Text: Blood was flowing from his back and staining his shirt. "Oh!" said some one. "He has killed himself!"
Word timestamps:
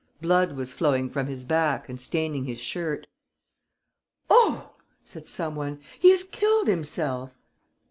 Blood 0.19 0.53
was 0.57 0.73
flowing 0.73 1.11
from 1.11 1.27
his 1.27 1.45
back 1.45 1.87
and 1.87 2.01
staining 2.01 2.45
his 2.45 2.59
shirt. 2.59 3.05
"Oh!" 4.31 4.73
said 5.03 5.27
some 5.27 5.53
one. 5.55 5.79
"He 5.99 6.09
has 6.09 6.23
killed 6.23 6.67
himself!" 6.67 7.35